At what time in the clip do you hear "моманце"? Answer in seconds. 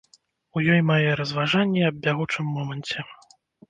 2.59-3.11